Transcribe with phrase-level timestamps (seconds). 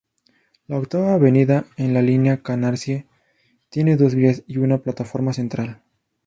[0.65, 3.05] La Octava Avenida en la línea Canarsie
[3.69, 5.83] tiene dos vías y una plataforma central.